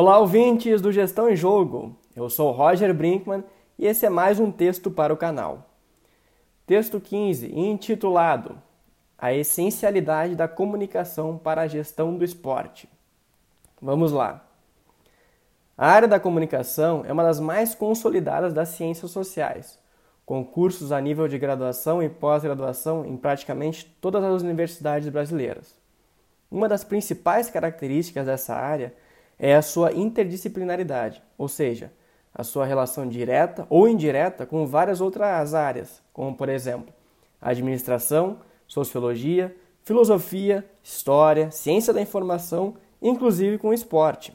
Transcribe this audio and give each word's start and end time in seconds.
Olá, 0.00 0.16
ouvintes 0.16 0.80
do 0.80 0.92
Gestão 0.92 1.28
em 1.28 1.34
Jogo. 1.34 1.96
Eu 2.14 2.30
sou 2.30 2.52
Roger 2.52 2.94
Brinkman 2.94 3.42
e 3.76 3.84
esse 3.84 4.06
é 4.06 4.08
mais 4.08 4.38
um 4.38 4.48
texto 4.48 4.92
para 4.92 5.12
o 5.12 5.16
canal. 5.16 5.70
Texto 6.64 7.00
15, 7.00 7.52
intitulado 7.52 8.62
A 9.18 9.34
Essencialidade 9.34 10.36
da 10.36 10.46
Comunicação 10.46 11.36
para 11.36 11.62
a 11.62 11.66
Gestão 11.66 12.16
do 12.16 12.24
Esporte. 12.24 12.88
Vamos 13.82 14.12
lá. 14.12 14.46
A 15.76 15.88
área 15.88 16.06
da 16.06 16.20
comunicação 16.20 17.04
é 17.04 17.12
uma 17.12 17.24
das 17.24 17.40
mais 17.40 17.74
consolidadas 17.74 18.54
das 18.54 18.68
ciências 18.68 19.10
sociais, 19.10 19.80
com 20.24 20.44
cursos 20.44 20.92
a 20.92 21.00
nível 21.00 21.26
de 21.26 21.40
graduação 21.40 22.00
e 22.00 22.08
pós-graduação 22.08 23.04
em 23.04 23.16
praticamente 23.16 23.92
todas 24.00 24.22
as 24.22 24.42
universidades 24.42 25.08
brasileiras. 25.08 25.74
Uma 26.48 26.68
das 26.68 26.84
principais 26.84 27.50
características 27.50 28.26
dessa 28.26 28.54
área 28.54 28.86
é 28.86 29.07
a 29.38 29.62
sua 29.62 29.92
interdisciplinaridade, 29.92 31.22
ou 31.36 31.48
seja, 31.48 31.92
a 32.34 32.42
sua 32.42 32.64
relação 32.64 33.08
direta 33.08 33.66
ou 33.70 33.88
indireta 33.88 34.44
com 34.44 34.66
várias 34.66 35.00
outras 35.00 35.54
áreas, 35.54 36.02
como 36.12 36.36
por 36.36 36.48
exemplo, 36.48 36.92
administração, 37.40 38.38
sociologia, 38.66 39.54
filosofia, 39.82 40.68
história, 40.82 41.50
ciência 41.50 41.92
da 41.92 42.00
informação, 42.00 42.74
inclusive 43.00 43.58
com 43.58 43.72
esporte. 43.72 44.34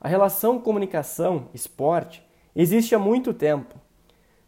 A 0.00 0.08
relação 0.08 0.58
comunicação-esporte 0.58 2.26
existe 2.54 2.94
há 2.94 2.98
muito 2.98 3.32
tempo. 3.32 3.76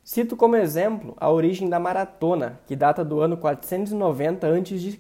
Cito 0.02 0.36
como 0.36 0.56
exemplo 0.56 1.14
a 1.16 1.30
origem 1.30 1.68
da 1.68 1.80
maratona, 1.80 2.60
que 2.66 2.76
data 2.76 3.04
do 3.04 3.20
ano 3.20 3.36
490 3.36 4.46
a.C., 4.46 4.98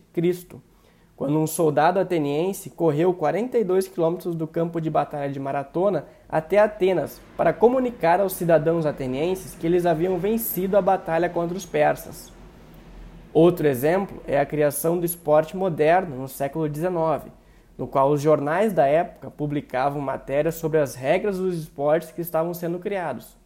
quando 1.16 1.38
um 1.38 1.46
soldado 1.46 2.00
ateniense 2.00 2.70
correu 2.70 3.14
42 3.14 3.86
quilômetros 3.86 4.34
do 4.34 4.46
campo 4.46 4.80
de 4.80 4.90
batalha 4.90 5.30
de 5.30 5.38
Maratona 5.38 6.06
até 6.28 6.58
Atenas 6.58 7.20
para 7.36 7.52
comunicar 7.52 8.20
aos 8.20 8.32
cidadãos 8.32 8.84
atenienses 8.84 9.54
que 9.54 9.66
eles 9.66 9.86
haviam 9.86 10.18
vencido 10.18 10.76
a 10.76 10.82
batalha 10.82 11.28
contra 11.28 11.56
os 11.56 11.64
persas. 11.64 12.32
Outro 13.32 13.66
exemplo 13.66 14.20
é 14.26 14.38
a 14.38 14.46
criação 14.46 14.98
do 14.98 15.06
esporte 15.06 15.56
moderno 15.56 16.16
no 16.16 16.28
século 16.28 16.72
XIX, 16.72 17.32
no 17.78 17.86
qual 17.86 18.10
os 18.10 18.20
jornais 18.20 18.72
da 18.72 18.86
época 18.86 19.30
publicavam 19.30 20.00
matérias 20.00 20.56
sobre 20.56 20.78
as 20.78 20.94
regras 20.94 21.38
dos 21.38 21.58
esportes 21.58 22.10
que 22.10 22.20
estavam 22.20 22.54
sendo 22.54 22.78
criados. 22.78 23.36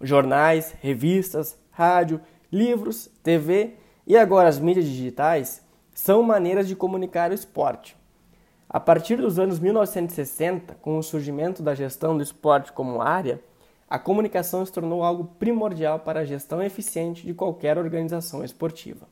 Jornais, 0.00 0.74
revistas, 0.80 1.56
rádio, 1.70 2.20
livros, 2.50 3.08
TV 3.22 3.74
e 4.04 4.16
agora 4.16 4.48
as 4.48 4.58
mídias 4.58 4.84
digitais 4.84 5.61
são 5.94 6.22
maneiras 6.22 6.68
de 6.68 6.76
comunicar 6.76 7.30
o 7.30 7.34
esporte. 7.34 7.96
A 8.68 8.80
partir 8.80 9.16
dos 9.16 9.38
anos 9.38 9.58
1960, 9.58 10.74
com 10.76 10.98
o 10.98 11.02
surgimento 11.02 11.62
da 11.62 11.74
gestão 11.74 12.16
do 12.16 12.22
esporte 12.22 12.72
como 12.72 13.02
área, 13.02 13.42
a 13.88 13.98
comunicação 13.98 14.64
se 14.64 14.72
tornou 14.72 15.02
algo 15.04 15.24
primordial 15.38 15.98
para 15.98 16.20
a 16.20 16.24
gestão 16.24 16.62
eficiente 16.62 17.26
de 17.26 17.34
qualquer 17.34 17.76
organização 17.76 18.42
esportiva. 18.42 19.06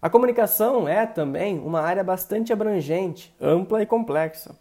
A 0.00 0.10
comunicação 0.10 0.88
é 0.88 1.06
também 1.06 1.60
uma 1.60 1.80
área 1.80 2.02
bastante 2.02 2.52
abrangente, 2.52 3.32
ampla 3.40 3.80
e 3.80 3.86
complexa. 3.86 4.56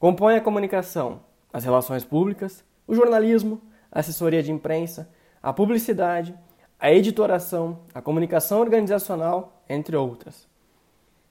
Compõe 0.00 0.34
a 0.34 0.40
comunicação 0.40 1.20
as 1.52 1.64
relações 1.64 2.04
públicas, 2.04 2.64
o 2.86 2.94
jornalismo, 2.94 3.60
a 3.90 4.00
assessoria 4.00 4.42
de 4.42 4.52
imprensa, 4.52 5.08
a 5.42 5.52
publicidade, 5.52 6.34
a 6.78 6.92
editoração, 6.92 7.80
a 7.94 8.00
comunicação 8.00 8.60
organizacional, 8.60 9.57
entre 9.68 9.96
outras. 9.96 10.46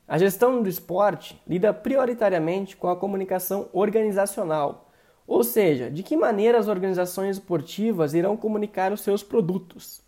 A 0.07 0.17
gestão 0.17 0.63
do 0.63 0.69
esporte 0.69 1.41
lida 1.45 1.73
prioritariamente 1.73 2.77
com 2.77 2.87
a 2.87 2.95
comunicação 2.95 3.67
organizacional, 3.73 4.89
ou 5.27 5.43
seja, 5.43 5.91
de 5.91 6.01
que 6.01 6.15
maneira 6.15 6.57
as 6.57 6.69
organizações 6.69 7.37
esportivas 7.37 8.13
irão 8.13 8.37
comunicar 8.37 8.93
os 8.93 9.01
seus 9.01 9.21
produtos. 9.21 10.01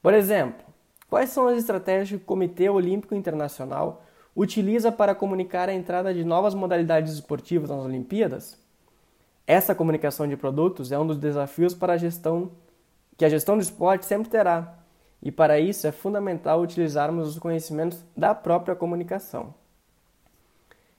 Por 0.00 0.14
exemplo, 0.14 0.64
quais 1.10 1.30
são 1.30 1.48
as 1.48 1.58
estratégias 1.58 2.08
que 2.08 2.16
o 2.16 2.20
Comitê 2.20 2.68
Olímpico 2.68 3.14
Internacional 3.14 4.04
utiliza 4.36 4.92
para 4.92 5.16
comunicar 5.16 5.68
a 5.68 5.74
entrada 5.74 6.14
de 6.14 6.24
novas 6.24 6.54
modalidades 6.54 7.12
esportivas 7.14 7.70
nas 7.70 7.84
Olimpíadas? 7.84 8.56
Essa 9.44 9.74
comunicação 9.74 10.28
de 10.28 10.36
produtos 10.36 10.92
é 10.92 10.98
um 10.98 11.06
dos 11.06 11.18
desafios 11.18 11.74
para 11.74 11.94
a 11.94 11.98
gestão 11.98 12.52
que 13.16 13.24
a 13.24 13.28
gestão 13.28 13.56
do 13.56 13.62
esporte 13.62 14.06
sempre 14.06 14.28
terá, 14.28 14.78
e 15.22 15.30
para 15.30 15.58
isso 15.58 15.86
é 15.86 15.92
fundamental 15.92 16.60
utilizarmos 16.60 17.28
os 17.28 17.38
conhecimentos 17.38 18.04
da 18.16 18.34
própria 18.34 18.76
comunicação. 18.76 19.54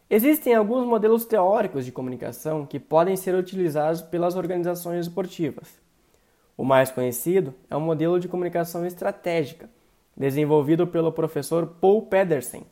Existem 0.09 0.56
alguns 0.56 0.85
modelos 0.85 1.25
teóricos 1.25 1.85
de 1.85 1.91
comunicação 1.91 2.66
que 2.66 2.80
podem 2.80 3.16
ser 3.16 3.35
utilizados 3.35 4.02
pelas 4.02 4.35
organizações 4.35 5.06
esportivas. 5.06 5.80
O 6.57 6.63
mais 6.63 6.91
conhecido 6.91 7.53
é 7.69 7.75
o 7.75 7.81
modelo 7.81 8.19
de 8.19 8.28
comunicação 8.28 8.85
estratégica, 8.85 9.69
desenvolvido 10.18 10.86
pelo 10.88 11.12
professor 11.12 11.68
Paul 11.80 12.01
Pedersen, 12.01 12.63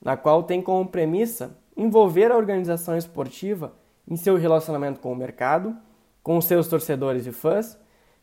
na 0.00 0.16
qual 0.16 0.44
tem 0.44 0.62
como 0.62 0.88
premissa 0.88 1.58
envolver 1.76 2.30
a 2.30 2.36
organização 2.36 2.96
esportiva 2.96 3.72
em 4.08 4.16
seu 4.16 4.36
relacionamento 4.36 5.00
com 5.00 5.12
o 5.12 5.16
mercado, 5.16 5.76
com 6.22 6.40
seus 6.40 6.68
torcedores 6.68 7.26
e 7.26 7.32
fãs 7.32 7.78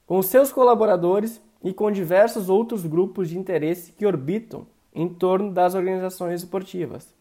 com 0.06 0.22
seus 0.22 0.52
colaboradores 0.52 1.42
e 1.66 1.74
com 1.74 1.92
diversos 1.92 2.48
outros 2.48 2.86
grupos 2.86 3.28
de 3.28 3.40
interesse 3.40 3.92
que 3.92 4.06
orbitam 4.06 4.68
em 4.94 5.10
torno 5.10 5.52
das 5.52 5.74
organizações 5.74 6.44
esportivas. 6.44 7.12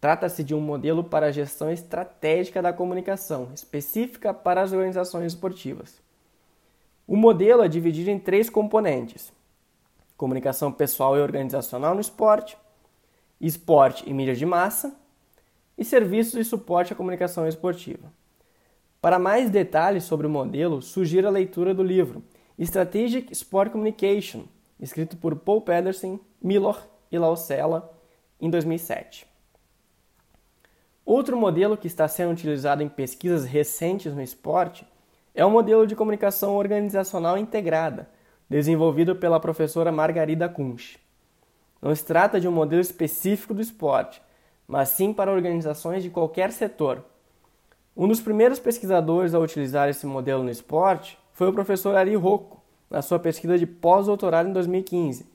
Trata-se 0.00 0.44
de 0.44 0.54
um 0.54 0.60
modelo 0.60 1.02
para 1.02 1.26
a 1.26 1.32
gestão 1.32 1.68
estratégica 1.68 2.62
da 2.62 2.72
comunicação, 2.72 3.48
específica 3.52 4.32
para 4.32 4.62
as 4.62 4.72
organizações 4.72 5.32
esportivas. 5.32 6.00
O 7.08 7.16
modelo 7.16 7.64
é 7.64 7.68
dividido 7.68 8.08
em 8.08 8.20
três 8.20 8.48
componentes: 8.48 9.32
comunicação 10.16 10.70
pessoal 10.70 11.16
e 11.16 11.20
organizacional 11.20 11.92
no 11.92 12.00
esporte, 12.00 12.56
esporte 13.40 14.08
e 14.08 14.14
mídia 14.14 14.36
de 14.36 14.46
massa, 14.46 14.94
e 15.76 15.84
serviços 15.84 16.34
de 16.34 16.44
suporte 16.44 16.92
à 16.92 16.96
comunicação 16.96 17.48
esportiva. 17.48 18.12
Para 19.02 19.18
mais 19.18 19.50
detalhes 19.50 20.04
sobre 20.04 20.28
o 20.28 20.30
modelo, 20.30 20.80
sugiro 20.80 21.26
a 21.26 21.32
leitura 21.32 21.74
do 21.74 21.82
livro 21.82 22.22
Strategic 22.62 23.32
Sport 23.32 23.72
Communication, 23.72 24.44
escrito 24.78 25.16
por 25.16 25.34
Paul 25.34 25.62
Pedersen, 25.62 26.20
Milor 26.42 26.86
e 27.10 27.18
Lausella, 27.18 27.90
em 28.38 28.50
2007. 28.50 29.26
Outro 31.04 31.38
modelo 31.38 31.74
que 31.74 31.86
está 31.86 32.06
sendo 32.06 32.32
utilizado 32.32 32.82
em 32.82 32.88
pesquisas 32.88 33.46
recentes 33.46 34.12
no 34.12 34.20
esporte 34.20 34.86
é 35.34 35.42
o 35.42 35.50
modelo 35.50 35.86
de 35.86 35.96
comunicação 35.96 36.54
organizacional 36.54 37.38
integrada, 37.38 38.10
desenvolvido 38.46 39.16
pela 39.16 39.40
professora 39.40 39.90
Margarida 39.90 40.46
Kunsch. 40.46 40.98
Não 41.80 41.94
se 41.94 42.04
trata 42.04 42.38
de 42.38 42.46
um 42.46 42.52
modelo 42.52 42.82
específico 42.82 43.54
do 43.54 43.62
esporte, 43.62 44.20
mas 44.68 44.90
sim 44.90 45.14
para 45.14 45.32
organizações 45.32 46.02
de 46.02 46.10
qualquer 46.10 46.52
setor, 46.52 47.02
um 47.96 48.06
dos 48.06 48.20
primeiros 48.20 48.58
pesquisadores 48.58 49.34
a 49.34 49.38
utilizar 49.38 49.88
esse 49.88 50.06
modelo 50.06 50.42
no 50.42 50.50
esporte 50.50 51.18
foi 51.40 51.48
o 51.48 51.54
professor 51.54 51.96
Ari 51.96 52.14
Rocco, 52.16 52.60
na 52.90 53.00
sua 53.00 53.18
pesquisa 53.18 53.58
de 53.58 53.66
pós-doutorado 53.66 54.50
em 54.50 54.52
2015, 54.52 55.26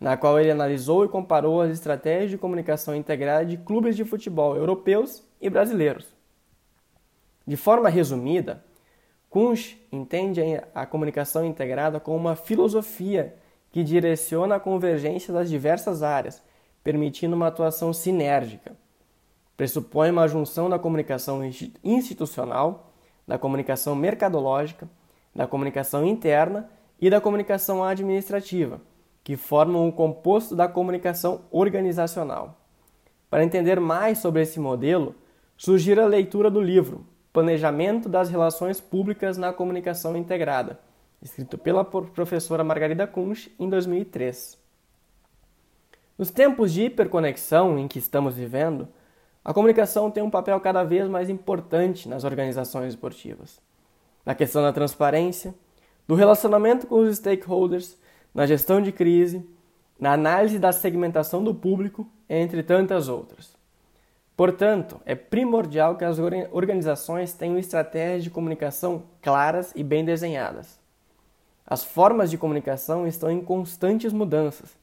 na 0.00 0.16
qual 0.16 0.40
ele 0.40 0.50
analisou 0.50 1.04
e 1.04 1.08
comparou 1.08 1.60
as 1.60 1.70
estratégias 1.70 2.32
de 2.32 2.36
comunicação 2.36 2.92
integrada 2.92 3.46
de 3.46 3.56
clubes 3.56 3.94
de 3.94 4.04
futebol 4.04 4.56
europeus 4.56 5.22
e 5.40 5.48
brasileiros. 5.48 6.08
De 7.46 7.56
forma 7.56 7.88
resumida, 7.88 8.64
Kunsch 9.30 9.76
entende 9.92 10.40
a 10.74 10.84
comunicação 10.86 11.44
integrada 11.44 12.00
como 12.00 12.16
uma 12.16 12.34
filosofia 12.34 13.36
que 13.70 13.84
direciona 13.84 14.56
a 14.56 14.60
convergência 14.60 15.32
das 15.32 15.48
diversas 15.48 16.02
áreas, 16.02 16.42
permitindo 16.82 17.36
uma 17.36 17.46
atuação 17.46 17.92
sinérgica 17.92 18.72
pressupõe 19.56 20.10
uma 20.10 20.26
junção 20.26 20.68
da 20.68 20.80
comunicação 20.80 21.40
institucional, 21.84 22.92
da 23.24 23.38
comunicação 23.38 23.94
mercadológica, 23.94 24.88
da 25.34 25.46
comunicação 25.46 26.06
interna 26.06 26.70
e 27.00 27.10
da 27.10 27.20
comunicação 27.20 27.82
administrativa, 27.82 28.80
que 29.22 29.36
formam 29.36 29.88
o 29.88 29.92
composto 29.92 30.54
da 30.54 30.68
comunicação 30.68 31.42
organizacional. 31.50 32.58
Para 33.28 33.44
entender 33.44 33.80
mais 33.80 34.18
sobre 34.18 34.42
esse 34.42 34.60
modelo, 34.60 35.14
sugiro 35.56 36.02
a 36.02 36.06
leitura 36.06 36.50
do 36.50 36.60
livro 36.60 37.04
Planejamento 37.32 38.08
das 38.08 38.30
Relações 38.30 38.80
Públicas 38.80 39.36
na 39.36 39.52
Comunicação 39.52 40.16
Integrada, 40.16 40.78
escrito 41.20 41.58
pela 41.58 41.84
professora 41.84 42.62
Margarida 42.62 43.08
Kunsch 43.08 43.50
em 43.58 43.68
2003. 43.68 44.56
Nos 46.16 46.30
tempos 46.30 46.72
de 46.72 46.84
hiperconexão 46.84 47.76
em 47.76 47.88
que 47.88 47.98
estamos 47.98 48.36
vivendo, 48.36 48.86
a 49.44 49.52
comunicação 49.52 50.12
tem 50.12 50.22
um 50.22 50.30
papel 50.30 50.60
cada 50.60 50.84
vez 50.84 51.08
mais 51.08 51.28
importante 51.28 52.08
nas 52.08 52.22
organizações 52.22 52.90
esportivas. 52.90 53.60
Na 54.24 54.34
questão 54.34 54.62
da 54.62 54.72
transparência, 54.72 55.54
do 56.06 56.14
relacionamento 56.14 56.86
com 56.86 56.96
os 56.96 57.16
stakeholders, 57.16 57.96
na 58.34 58.46
gestão 58.46 58.80
de 58.80 58.92
crise, 58.92 59.46
na 59.98 60.12
análise 60.12 60.58
da 60.58 60.72
segmentação 60.72 61.42
do 61.42 61.54
público, 61.54 62.08
entre 62.28 62.62
tantas 62.62 63.08
outras. 63.08 63.54
Portanto, 64.36 65.00
é 65.04 65.14
primordial 65.14 65.96
que 65.96 66.04
as 66.04 66.18
organizações 66.18 67.32
tenham 67.32 67.58
estratégias 67.58 68.24
de 68.24 68.30
comunicação 68.30 69.04
claras 69.22 69.72
e 69.76 69.84
bem 69.84 70.04
desenhadas. 70.04 70.80
As 71.64 71.84
formas 71.84 72.30
de 72.30 72.36
comunicação 72.36 73.06
estão 73.06 73.30
em 73.30 73.40
constantes 73.40 74.12
mudanças, 74.12 74.76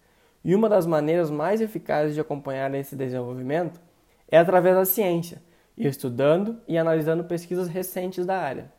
e 0.44 0.56
uma 0.56 0.70
das 0.70 0.88
maneiras 0.88 1.30
mais 1.30 1.62
eficazes 1.62 2.16
de 2.16 2.22
acompanhar 2.22 2.74
esse 2.74 2.96
desenvolvimento 2.96 3.80
é 4.30 4.38
através 4.38 4.76
da 4.76 4.86
ciência, 4.86 5.42
estudando 5.78 6.58
e 6.68 6.78
analisando 6.78 7.24
pesquisas 7.26 7.68
recentes 7.68 8.26
da 8.26 8.40
área. 8.40 8.72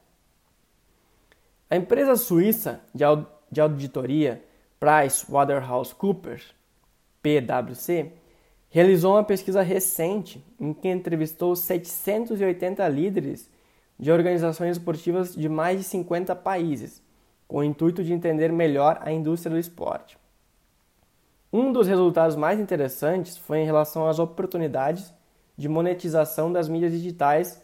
A 1.73 1.77
empresa 1.77 2.17
suíça 2.17 2.83
de 2.95 3.59
auditoria 3.63 4.45
PricewaterhouseCoopers, 4.79 6.55
PwC, 7.23 8.13
realizou 8.69 9.15
uma 9.15 9.25
pesquisa 9.25 9.63
recente 9.63 10.45
em 10.61 10.75
que 10.75 10.91
entrevistou 10.91 11.57
780 11.57 12.87
líderes 12.89 13.49
de 13.99 14.13
organizações 14.13 14.73
esportivas 14.77 15.35
de 15.35 15.49
mais 15.49 15.79
de 15.79 15.85
50 15.85 16.37
países, 16.37 17.03
com 17.49 17.61
o 17.61 17.65
intuito 17.65 18.05
de 18.05 18.13
entender 18.13 18.53
melhor 18.53 18.99
a 19.01 19.11
indústria 19.11 19.55
do 19.55 19.59
esporte. 19.59 20.19
Um 21.51 21.73
dos 21.73 21.87
resultados 21.87 22.37
mais 22.37 22.61
interessantes 22.61 23.39
foi 23.39 23.61
em 23.61 23.65
relação 23.65 24.07
às 24.07 24.19
oportunidades 24.19 25.11
de 25.57 25.71
monetização 25.71 26.53
das 26.53 26.69
mídias 26.69 26.93
digitais, 26.93 27.63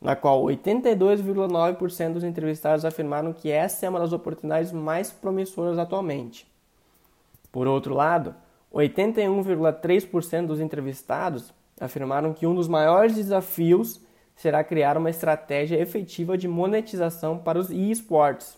na 0.00 0.14
qual 0.14 0.42
82,9% 0.44 2.12
dos 2.12 2.24
entrevistados 2.24 2.84
afirmaram 2.84 3.32
que 3.32 3.50
essa 3.50 3.86
é 3.86 3.88
uma 3.88 3.98
das 3.98 4.12
oportunidades 4.12 4.72
mais 4.72 5.10
promissoras 5.10 5.78
atualmente. 5.78 6.46
Por 7.50 7.66
outro 7.66 7.94
lado, 7.94 8.34
81,3% 8.72 10.46
dos 10.46 10.60
entrevistados 10.60 11.52
afirmaram 11.80 12.32
que 12.32 12.46
um 12.46 12.54
dos 12.54 12.68
maiores 12.68 13.14
desafios 13.14 14.00
será 14.36 14.62
criar 14.62 14.96
uma 14.96 15.10
estratégia 15.10 15.80
efetiva 15.80 16.38
de 16.38 16.46
monetização 16.46 17.38
para 17.38 17.58
os 17.58 17.70
e-sports. 17.70 18.56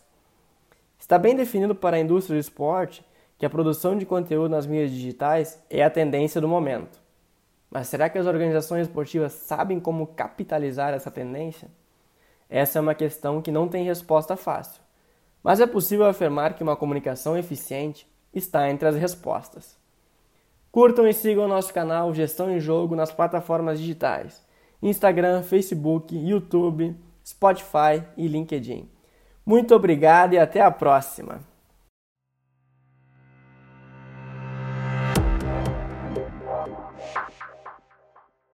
Está 0.99 1.19
bem 1.19 1.35
definido 1.35 1.75
para 1.75 1.97
a 1.97 2.01
indústria 2.01 2.37
do 2.37 2.41
esporte 2.41 3.03
que 3.39 3.47
a 3.47 3.51
produção 3.51 3.97
de 3.97 4.05
conteúdo 4.05 4.51
nas 4.51 4.67
mídias 4.67 4.91
digitais 4.91 5.59
é 5.71 5.83
a 5.83 5.89
tendência 5.89 6.41
do 6.41 6.47
momento. 6.47 7.00
Mas 7.71 7.87
será 7.87 8.09
que 8.09 8.19
as 8.19 8.27
organizações 8.27 8.89
esportivas 8.89 9.33
sabem 9.33 9.79
como 9.79 10.09
capitalizar 10.09 10.93
essa 10.93 11.11
tendência? 11.11 11.69
Essa 12.49 12.79
é 12.79 12.83
uma 12.83 12.95
questão 12.95 13.41
que 13.41 13.53
não 13.53 13.69
tem 13.69 13.85
resposta 13.85 14.37
fácil. 14.37 14.83
Mas 15.43 15.61
é 15.61 15.67
possível 15.67 16.07
afirmar 16.07 16.55
que 16.55 16.63
uma 16.63 16.77
comunicação 16.77 17.39
eficiente 17.39 18.07
está 18.35 18.69
entre 18.69 18.89
as 18.89 18.97
respostas. 18.97 19.79
Curtam 20.73 21.07
e 21.07 21.13
sigam 21.13 21.49
nosso 21.49 21.73
canal 21.73 22.13
Gestão 22.13 22.51
em 22.51 22.61
Jogo 22.61 22.97
nas 22.97 23.13
plataformas 23.13 23.79
digitais: 23.79 24.45
Instagram, 24.83 25.43
Facebook, 25.43 26.17
YouTube, 26.17 26.97
Spotify 27.25 28.05
e 28.17 28.27
LinkedIn. 28.27 28.89
Muito 29.47 29.75
obrigado 29.75 30.35
e 30.35 30.39
até 30.39 30.61
a 30.61 30.71
próxima! 30.71 31.41